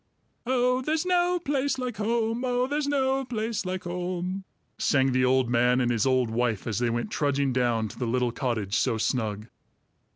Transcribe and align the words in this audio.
"Oh, 0.47 0.81
there's 0.81 1.05
no 1.05 1.37
place 1.37 1.77
like 1.77 1.97
home! 1.97 2.43
Oh, 2.43 2.65
there's 2.65 2.87
no 2.87 3.23
place 3.23 3.67
like 3.67 3.83
home!" 3.83 4.45
sang 4.79 5.11
the 5.11 5.23
old 5.23 5.47
man 5.47 5.79
and 5.79 5.91
his 5.91 6.07
old 6.07 6.31
wife, 6.31 6.65
as 6.65 6.79
they 6.79 6.89
went 6.89 7.11
trudging 7.11 7.53
down 7.53 7.87
to 7.89 7.99
the 7.99 8.07
little 8.07 8.31
cottage 8.31 8.75
so 8.75 8.97
snug. 8.97 9.45